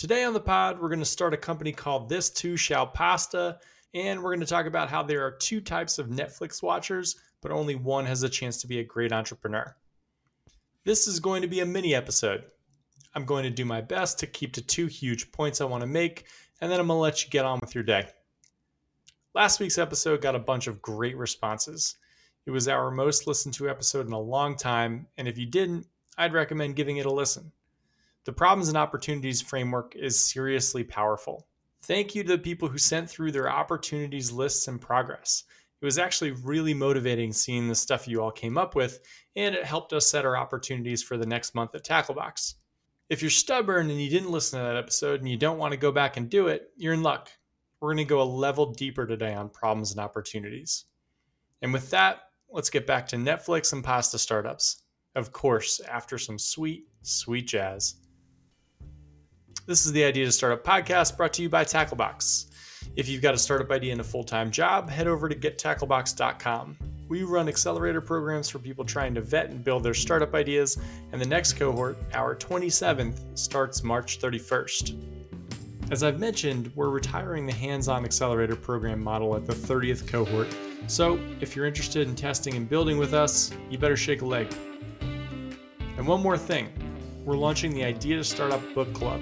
[0.00, 3.58] Today on the pod, we're going to start a company called This Too Shall Pasta,
[3.92, 7.52] and we're going to talk about how there are two types of Netflix watchers, but
[7.52, 9.76] only one has a chance to be a great entrepreneur.
[10.86, 12.44] This is going to be a mini episode.
[13.14, 15.86] I'm going to do my best to keep to two huge points I want to
[15.86, 16.24] make,
[16.62, 18.08] and then I'm going to let you get on with your day.
[19.34, 21.96] Last week's episode got a bunch of great responses.
[22.46, 25.86] It was our most listened to episode in a long time, and if you didn't,
[26.16, 27.52] I'd recommend giving it a listen.
[28.30, 31.48] The Problems and Opportunities framework is seriously powerful.
[31.82, 35.42] Thank you to the people who sent through their opportunities lists and progress.
[35.82, 39.00] It was actually really motivating seeing the stuff you all came up with,
[39.34, 42.54] and it helped us set our opportunities for the next month at Tacklebox.
[43.08, 45.76] If you're stubborn and you didn't listen to that episode and you don't want to
[45.76, 47.30] go back and do it, you're in luck.
[47.80, 50.84] We're going to go a level deeper today on problems and opportunities.
[51.62, 54.84] And with that, let's get back to Netflix and pasta startups.
[55.16, 57.96] Of course, after some sweet, sweet jazz.
[59.66, 62.46] This is the Idea to Startup podcast brought to you by Tacklebox.
[62.96, 66.76] If you've got a startup idea and a full time job, head over to gettacklebox.com.
[67.08, 70.78] We run accelerator programs for people trying to vet and build their startup ideas,
[71.12, 74.96] and the next cohort, our 27th, starts March 31st.
[75.90, 80.48] As I've mentioned, we're retiring the hands on accelerator program model at the 30th cohort,
[80.86, 84.52] so if you're interested in testing and building with us, you better shake a leg.
[85.96, 86.70] And one more thing
[87.24, 89.20] we're launching the Idea to Startup Book Club.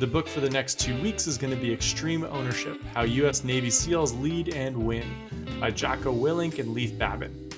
[0.00, 3.44] The book for the next two weeks is going to be Extreme Ownership How U.S.
[3.44, 5.06] Navy SEALs Lead and Win
[5.60, 7.50] by Jocko Willink and Leif Babin.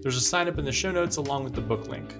[0.00, 2.14] There's a sign up in the show notes along with the book link.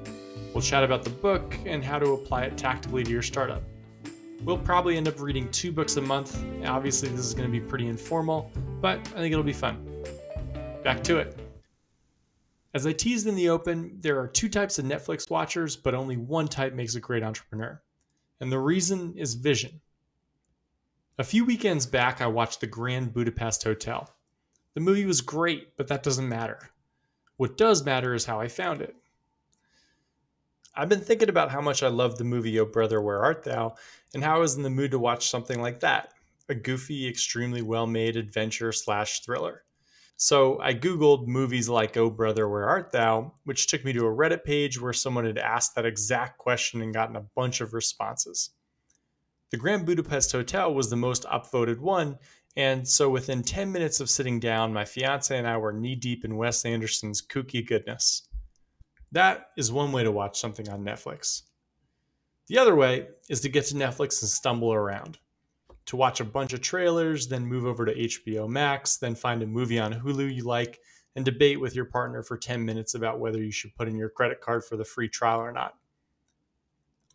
[0.52, 3.62] We'll chat about the book and how to apply it tactically to your startup.
[4.42, 6.44] We'll probably end up reading two books a month.
[6.66, 9.86] Obviously, this is going to be pretty informal, but I think it'll be fun.
[10.82, 11.38] Back to it.
[12.74, 16.16] As I teased in the open, there are two types of Netflix watchers, but only
[16.16, 17.80] one type makes a great entrepreneur
[18.40, 19.80] and the reason is vision.
[21.18, 24.08] A few weekends back, I watched The Grand Budapest Hotel.
[24.74, 26.70] The movie was great, but that doesn't matter.
[27.36, 28.96] What does matter is how I found it.
[30.74, 33.76] I've been thinking about how much I loved the movie Oh Brother, Where Art Thou,
[34.12, 36.12] and how I was in the mood to watch something like that
[36.48, 39.64] a goofy, extremely well made adventure slash thriller.
[40.16, 44.14] So I Googled movies like Oh Brother, Where Art Thou, which took me to a
[44.14, 48.50] Reddit page where someone had asked that exact question and gotten a bunch of responses.
[49.50, 52.18] The Grand Budapest Hotel was the most upvoted one,
[52.56, 56.24] and so within 10 minutes of sitting down, my fiance and I were knee deep
[56.24, 58.28] in Wes Anderson's kooky goodness.
[59.10, 61.42] That is one way to watch something on Netflix.
[62.46, 65.18] The other way is to get to Netflix and stumble around
[65.86, 69.46] to watch a bunch of trailers, then move over to HBO Max, then find a
[69.46, 70.78] movie on Hulu you like,
[71.16, 74.08] and debate with your partner for 10 minutes about whether you should put in your
[74.08, 75.74] credit card for the free trial or not.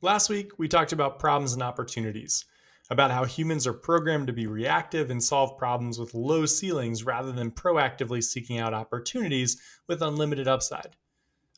[0.02, 2.46] Last week, we talked about problems and opportunities,
[2.90, 7.32] about how humans are programmed to be reactive and solve problems with low ceilings rather
[7.32, 10.96] than proactively seeking out opportunities with unlimited upside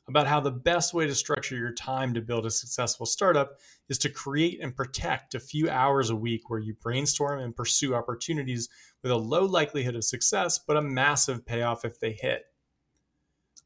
[0.08, 3.58] about how the best way to structure your time to build a successful startup
[3.88, 7.94] is to create and protect a few hours a week where you brainstorm and pursue
[7.94, 8.70] opportunities
[9.04, 12.46] with a low likelihood of success, but a massive payoff if they hit.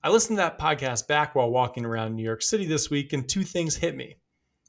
[0.04, 3.28] I listened to that podcast back while walking around New York City this week, and
[3.28, 4.18] two things hit me.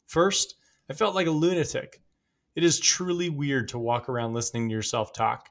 [0.07, 0.55] First,
[0.89, 2.01] I felt like a lunatic.
[2.55, 5.51] It is truly weird to walk around listening to yourself talk.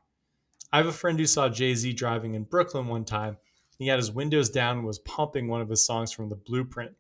[0.74, 3.38] I have a friend who saw Jay Z driving in Brooklyn one time
[3.78, 6.96] he had his windows down and was pumping one of his songs from the blueprint.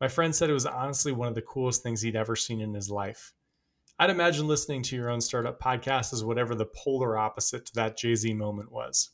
[0.00, 2.74] My friend said it was honestly one of the coolest things he'd ever seen in
[2.74, 3.32] his life.
[3.98, 7.96] I'd imagine listening to your own startup podcast is whatever the polar opposite to that
[7.96, 9.10] Jay Z moment was.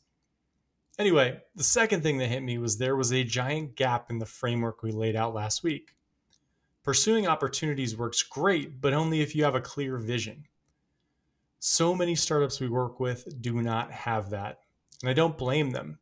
[0.99, 4.27] Anyway, the second thing that hit me was there was a giant gap in the
[4.27, 5.95] framework we laid out last week.
[6.83, 10.45] Pursuing opportunities works great, but only if you have a clear vision.
[11.59, 14.61] So many startups we work with do not have that,
[15.03, 15.99] and I don't blame them.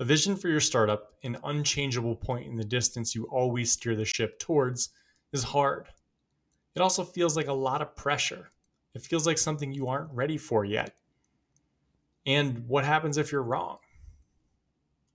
[0.00, 4.04] A vision for your startup, an unchangeable point in the distance you always steer the
[4.04, 4.90] ship towards,
[5.32, 5.88] is hard.
[6.76, 8.48] It also feels like a lot of pressure.
[8.94, 10.94] It feels like something you aren't ready for yet.
[12.26, 13.78] And what happens if you're wrong?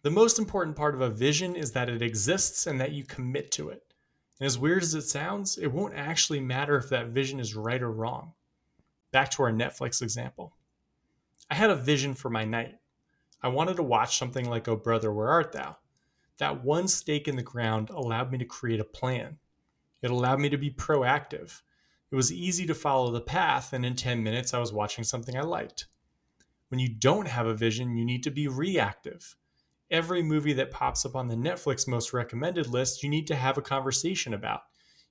[0.02, 3.52] The most important part of a vision is that it exists and that you commit
[3.54, 3.84] to it.
[4.40, 7.82] And as weird as it sounds, it won't actually matter if that vision is right
[7.82, 8.34] or wrong.
[9.12, 10.58] Back to our Netflix example.
[11.50, 12.76] I had a vision for my night.
[13.44, 15.76] I wanted to watch something like Oh Brother, Where Art Thou?
[16.38, 19.38] That one stake in the ground allowed me to create a plan.
[20.02, 21.62] It allowed me to be proactive.
[22.10, 25.36] It was easy to follow the path, and in 10 minutes, I was watching something
[25.38, 25.88] I liked.
[26.70, 29.36] When you don't have a vision, you need to be reactive.
[29.92, 33.58] Every movie that pops up on the Netflix most recommended list, you need to have
[33.58, 34.62] a conversation about.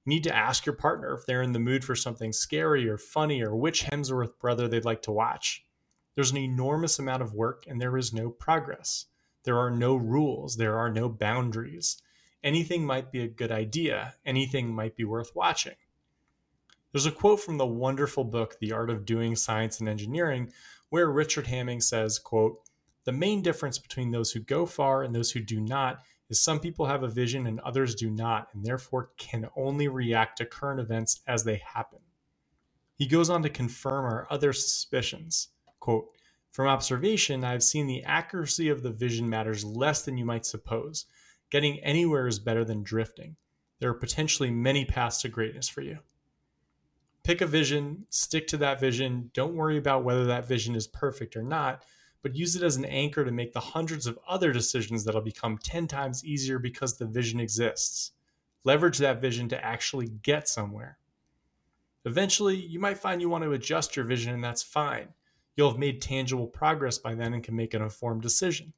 [0.05, 2.96] You need to ask your partner if they're in the mood for something scary or
[2.96, 5.67] funny or which Hemsworth brother they'd like to watch.
[6.14, 9.06] There's an enormous amount of work and there is no progress.
[9.44, 12.00] There are no rules, there are no boundaries.
[12.44, 15.76] Anything might be a good idea, anything might be worth watching.
[16.92, 20.52] There's a quote from the wonderful book The Art of Doing Science and Engineering
[20.90, 22.60] where Richard Hamming says, quote,
[23.04, 26.60] "The main difference between those who go far and those who do not is some
[26.60, 30.80] people have a vision and others do not and therefore can only react to current
[30.80, 32.00] events as they happen."
[32.94, 35.48] He goes on to confirm our other suspicions.
[35.82, 36.17] Quote,
[36.52, 40.46] "From observation, I have seen the accuracy of the vision matters less than you might
[40.46, 41.06] suppose.
[41.50, 43.34] Getting anywhere is better than drifting.
[43.81, 45.99] There are potentially many paths to greatness for you."
[47.25, 49.31] pick a vision, stick to that vision.
[49.34, 51.84] Don't worry about whether that vision is perfect or not,
[52.23, 55.58] but use it as an anchor to make the hundreds of other decisions that'll become
[55.58, 58.12] 10 times easier because the vision exists.
[58.64, 60.99] Leverage that vision to actually get somewhere.
[62.05, 65.08] Eventually, you might find you want to adjust your vision, and that's fine.
[65.56, 68.72] You'll have made tangible progress by then and can make an informed decision.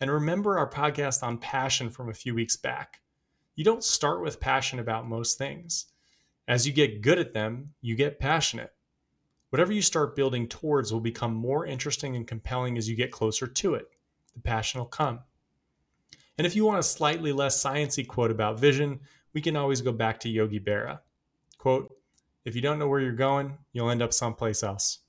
[0.00, 3.00] And remember our podcast on passion from a few weeks back.
[3.56, 5.86] You don't start with passion about most things.
[6.46, 8.72] As you get good at them, you get passionate.
[9.50, 13.46] Whatever you start building towards will become more interesting and compelling as you get closer
[13.46, 13.88] to it.
[14.34, 15.20] The passion will come.
[16.36, 19.00] And if you want a slightly less sciencey quote about vision,
[19.34, 21.00] we can always go back to Yogi Berra.
[21.58, 21.94] Quote,
[22.44, 25.00] if you don't know where you're going, you'll end up someplace else.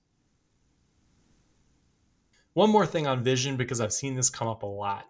[2.60, 5.06] One more thing on vision because I've seen this come up a lot.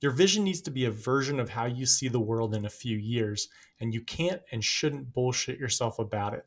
[0.00, 2.68] Your vision needs to be a version of how you see the world in a
[2.68, 3.48] few years,
[3.78, 6.44] and you can't and shouldn't bullshit yourself about it.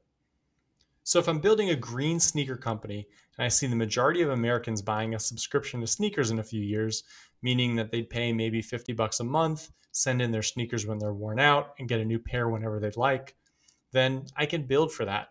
[1.06, 3.08] So, if I'm building a green sneaker company
[3.38, 6.62] and I see the majority of Americans buying a subscription to sneakers in a few
[6.62, 7.06] years,
[7.42, 11.14] meaning that they'd pay maybe 50 bucks a month, send in their sneakers when they're
[11.14, 13.38] worn out, and get a new pair whenever they'd like,
[13.94, 15.30] then I can build for that.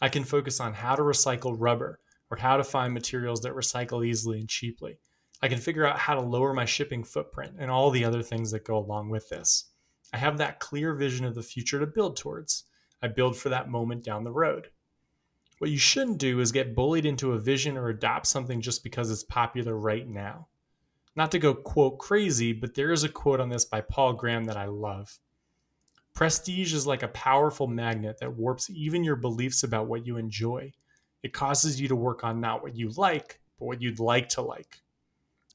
[0.00, 1.98] I can focus on how to recycle rubber
[2.32, 4.98] or how to find materials that recycle easily and cheaply.
[5.42, 8.50] I can figure out how to lower my shipping footprint and all the other things
[8.52, 9.66] that go along with this.
[10.14, 12.64] I have that clear vision of the future to build towards.
[13.02, 14.68] I build for that moment down the road.
[15.58, 19.10] What you shouldn't do is get bullied into a vision or adopt something just because
[19.10, 20.48] it's popular right now.
[21.14, 24.46] Not to go quote crazy, but there is a quote on this by Paul Graham
[24.46, 25.18] that I love.
[26.14, 30.72] Prestige is like a powerful magnet that warps even your beliefs about what you enjoy.
[31.22, 34.42] It causes you to work on not what you like, but what you'd like to
[34.42, 34.82] like.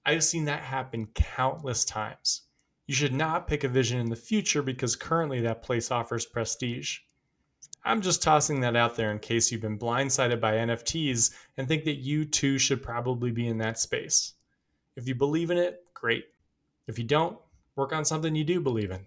[0.06, 2.44] I've seen that happen countless times.
[2.86, 7.00] You should not pick a vision in the future because currently that place offers prestige.
[7.84, 11.84] I'm just tossing that out there in case you've been blindsided by NFTs and think
[11.84, 14.34] that you too should probably be in that space.
[14.96, 16.26] If you believe in it, great.
[16.88, 17.38] If you don't,
[17.76, 19.06] work on something you do believe in.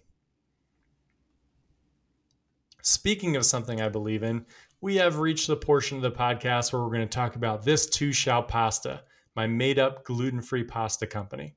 [2.83, 4.47] Speaking of something I believe in,
[4.81, 7.89] we have reached the portion of the podcast where we're going to talk about this
[7.89, 9.03] too shall pasta
[9.37, 11.55] my made up gluten free pasta company.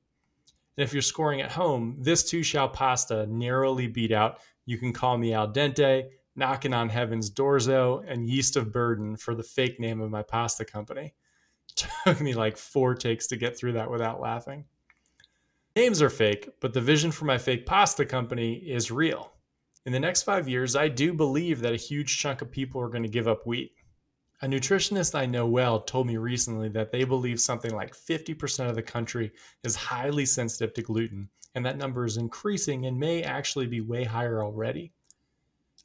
[0.76, 4.92] And if you're scoring at home, this too shall pasta narrowly beat out You Can
[4.92, 9.78] Call Me Al Dente, Knocking on Heaven's Dorzo, and Yeast of Burden for the fake
[9.78, 11.14] name of my pasta company.
[11.76, 14.64] Took me like four takes to get through that without laughing.
[15.76, 19.33] Names are fake, but the vision for my fake pasta company is real.
[19.86, 22.88] In the next five years, I do believe that a huge chunk of people are
[22.88, 23.72] going to give up wheat.
[24.40, 28.76] A nutritionist I know well told me recently that they believe something like 50% of
[28.76, 29.32] the country
[29.62, 34.04] is highly sensitive to gluten, and that number is increasing and may actually be way
[34.04, 34.92] higher already.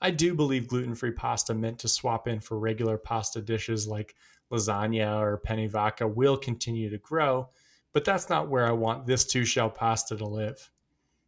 [0.02, 4.16] I do believe gluten free pasta meant to swap in for regular pasta dishes like
[4.50, 7.50] lasagna or penne vodka will continue to grow,
[7.92, 10.72] but that's not where I want this too shall pasta to live.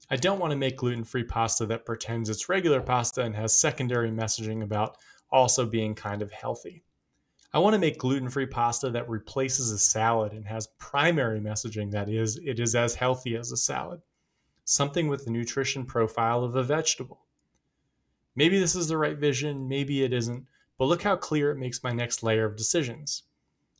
[0.09, 3.59] I don't want to make gluten free pasta that pretends it's regular pasta and has
[3.59, 4.97] secondary messaging about
[5.31, 6.83] also being kind of healthy.
[7.53, 11.91] I want to make gluten free pasta that replaces a salad and has primary messaging
[11.91, 14.01] that is, it is as healthy as a salad,
[14.63, 17.25] something with the nutrition profile of a vegetable.
[18.35, 20.45] Maybe this is the right vision, maybe it isn't,
[20.77, 23.23] but look how clear it makes my next layer of decisions.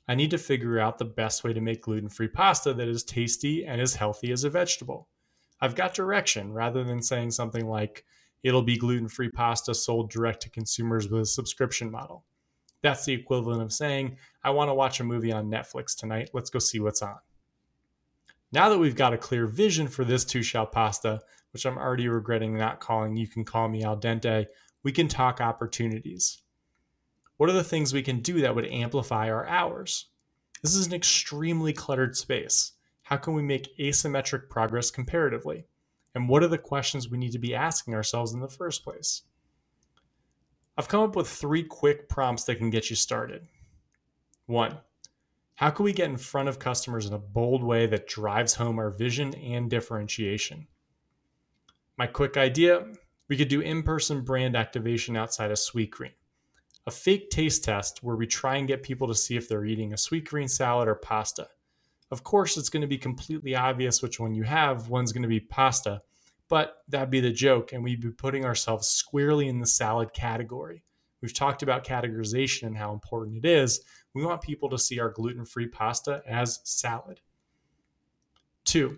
[0.07, 3.03] I need to figure out the best way to make gluten free pasta that is
[3.03, 5.07] tasty and as healthy as a vegetable.
[5.61, 8.03] I've got direction rather than saying something like,
[8.43, 12.25] it'll be gluten free pasta sold direct to consumers with a subscription model.
[12.81, 16.31] That's the equivalent of saying, I want to watch a movie on Netflix tonight.
[16.33, 17.17] Let's go see what's on.
[18.51, 21.21] Now that we've got a clear vision for this too shall pasta,
[21.53, 24.47] which I'm already regretting not calling you can call me al dente,
[24.83, 26.41] we can talk opportunities.
[27.37, 30.07] What are the things we can do that would amplify our hours?
[30.63, 32.73] This is an extremely cluttered space.
[33.11, 35.65] How can we make asymmetric progress comparatively?
[36.15, 39.23] And what are the questions we need to be asking ourselves in the first place?
[40.77, 43.49] I've come up with three quick prompts that can get you started.
[44.45, 44.77] One,
[45.55, 48.79] how can we get in front of customers in a bold way that drives home
[48.79, 50.67] our vision and differentiation?
[51.97, 52.93] My quick idea
[53.27, 56.13] we could do in person brand activation outside of Sweetgreen.
[56.87, 59.91] A fake taste test where we try and get people to see if they're eating
[59.91, 61.49] a Sweetgreen salad or pasta.
[62.11, 64.89] Of course, it's going to be completely obvious which one you have.
[64.89, 66.01] One's going to be pasta,
[66.49, 70.83] but that'd be the joke, and we'd be putting ourselves squarely in the salad category.
[71.21, 73.81] We've talked about categorization and how important it is.
[74.13, 77.21] We want people to see our gluten free pasta as salad.
[78.65, 78.97] Two,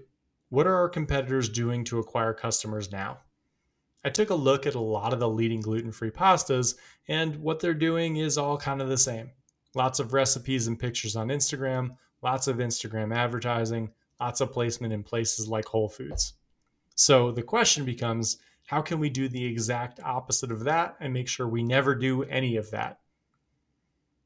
[0.50, 3.20] what are our competitors doing to acquire customers now?
[4.04, 6.76] I took a look at a lot of the leading gluten free pastas,
[7.08, 9.32] and what they're doing is all kind of the same.
[9.76, 15.04] Lots of recipes and pictures on Instagram, lots of Instagram advertising, lots of placement in
[15.04, 16.34] places like Whole Foods.
[16.96, 21.28] So the question becomes how can we do the exact opposite of that and make
[21.28, 23.00] sure we never do any of that?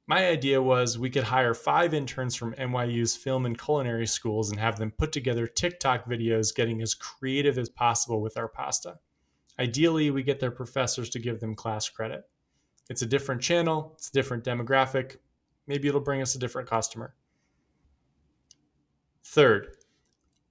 [0.09, 4.59] My idea was we could hire five interns from NYU's film and culinary schools and
[4.59, 8.99] have them put together TikTok videos getting as creative as possible with our pasta.
[9.59, 12.23] Ideally, we get their professors to give them class credit.
[12.89, 15.17] It's a different channel, it's a different demographic.
[15.67, 17.13] Maybe it'll bring us a different customer.
[19.31, 19.75] Third,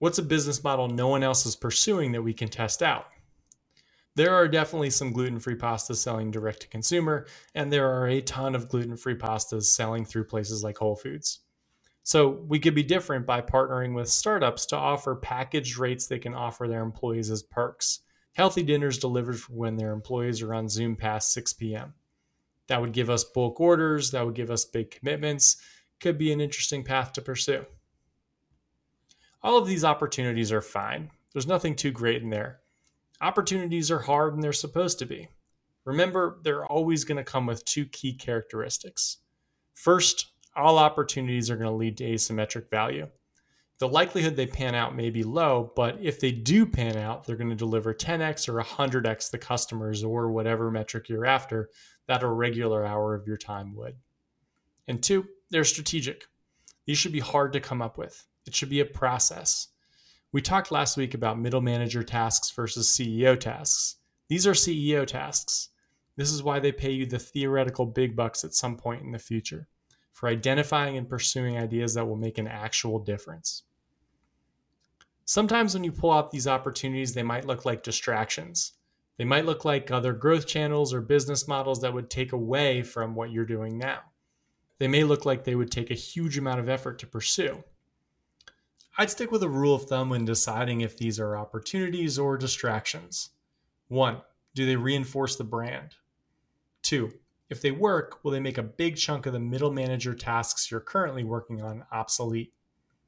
[0.00, 3.06] what's a business model no one else is pursuing that we can test out?
[4.16, 8.20] There are definitely some gluten free pastas selling direct to consumer, and there are a
[8.20, 11.40] ton of gluten free pastas selling through places like Whole Foods.
[12.02, 16.34] So we could be different by partnering with startups to offer packaged rates they can
[16.34, 18.00] offer their employees as perks.
[18.34, 21.94] Healthy dinners delivered when their employees are on Zoom past 6 p.m.
[22.68, 25.56] That would give us bulk orders, that would give us big commitments,
[25.98, 27.64] could be an interesting path to pursue.
[29.46, 31.08] All of these opportunities are fine.
[31.32, 32.58] There's nothing too great in there.
[33.20, 35.28] Opportunities are hard and they're supposed to be.
[35.84, 39.18] Remember, they're always going to come with two key characteristics.
[39.74, 43.06] First, all opportunities are going to lead to asymmetric value.
[43.78, 47.36] The likelihood they pan out may be low, but if they do pan out, they're
[47.36, 51.70] going to deliver 10x or 100x the customers or whatever metric you're after
[52.08, 53.94] that a regular hour of your time would.
[54.88, 56.26] And two, they're strategic.
[56.84, 58.26] These should be hard to come up with.
[58.46, 59.68] It should be a process.
[60.32, 63.96] We talked last week about middle manager tasks versus CEO tasks.
[64.28, 65.70] These are CEO tasks.
[66.16, 69.18] This is why they pay you the theoretical big bucks at some point in the
[69.18, 69.68] future
[70.12, 73.64] for identifying and pursuing ideas that will make an actual difference.
[75.26, 78.72] Sometimes when you pull out these opportunities, they might look like distractions.
[79.18, 83.14] They might look like other growth channels or business models that would take away from
[83.14, 84.00] what you're doing now.
[84.78, 87.64] They may look like they would take a huge amount of effort to pursue.
[88.98, 93.30] I'd stick with a rule of thumb when deciding if these are opportunities or distractions.
[93.88, 94.22] One,
[94.54, 95.96] do they reinforce the brand?
[96.82, 97.12] Two,
[97.50, 100.80] if they work, will they make a big chunk of the middle manager tasks you're
[100.80, 102.54] currently working on obsolete?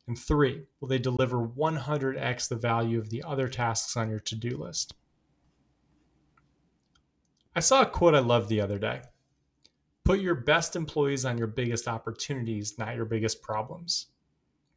[0.07, 4.37] And three, will they deliver 100x the value of the other tasks on your to
[4.37, 4.95] do list?
[7.57, 9.01] I saw a quote I loved the other day
[10.05, 14.09] Put your best employees on your biggest opportunities, not your biggest problems.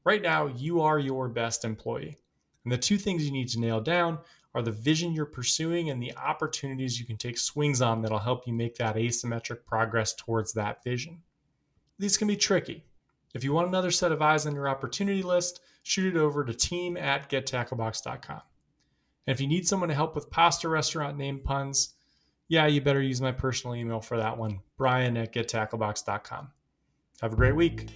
[0.03, 2.17] Right now, you are your best employee.
[2.63, 4.19] And the two things you need to nail down
[4.53, 8.45] are the vision you're pursuing and the opportunities you can take swings on that'll help
[8.45, 11.21] you make that asymmetric progress towards that vision.
[11.99, 12.83] These can be tricky.
[13.33, 16.53] If you want another set of eyes on your opportunity list, shoot it over to
[16.53, 18.41] team at gettacklebox.com.
[19.27, 21.93] And if you need someone to help with pasta restaurant name puns,
[22.47, 26.49] yeah, you better use my personal email for that one, brian at gettacklebox.com.
[27.21, 27.87] Have a great week.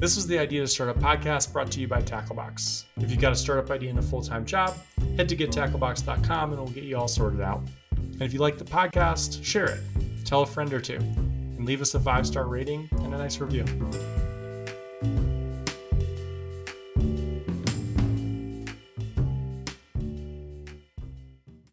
[0.00, 2.84] This was the Idea to Startup podcast brought to you by Tacklebox.
[3.02, 4.74] If you've got a startup idea and a full time job,
[5.18, 7.60] head to gettacklebox.com and we'll get you all sorted out.
[7.90, 9.80] And if you like the podcast, share it,
[10.24, 13.40] tell a friend or two, and leave us a five star rating and a nice
[13.40, 13.66] review.